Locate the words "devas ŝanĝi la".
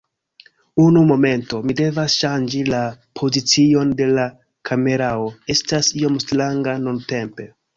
1.81-2.79